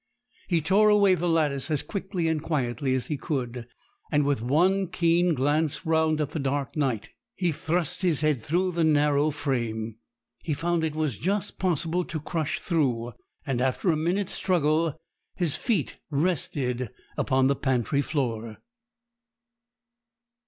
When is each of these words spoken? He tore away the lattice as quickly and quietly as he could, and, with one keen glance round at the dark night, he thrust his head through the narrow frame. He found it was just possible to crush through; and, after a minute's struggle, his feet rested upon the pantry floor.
He 0.47 0.61
tore 0.63 0.89
away 0.89 1.13
the 1.13 1.29
lattice 1.29 1.69
as 1.69 1.83
quickly 1.83 2.27
and 2.27 2.41
quietly 2.41 2.95
as 2.95 3.05
he 3.05 3.17
could, 3.17 3.67
and, 4.11 4.25
with 4.25 4.41
one 4.41 4.87
keen 4.87 5.35
glance 5.35 5.85
round 5.85 6.19
at 6.19 6.31
the 6.31 6.39
dark 6.39 6.75
night, 6.75 7.09
he 7.35 7.51
thrust 7.51 8.01
his 8.01 8.21
head 8.21 8.41
through 8.43 8.71
the 8.71 8.83
narrow 8.83 9.29
frame. 9.29 9.97
He 10.41 10.55
found 10.55 10.83
it 10.83 10.95
was 10.95 11.19
just 11.19 11.59
possible 11.59 12.03
to 12.05 12.19
crush 12.19 12.59
through; 12.59 13.13
and, 13.45 13.61
after 13.61 13.91
a 13.91 13.95
minute's 13.95 14.33
struggle, 14.33 14.99
his 15.35 15.55
feet 15.55 15.99
rested 16.09 16.89
upon 17.15 17.45
the 17.45 17.55
pantry 17.55 18.01
floor. 18.01 18.57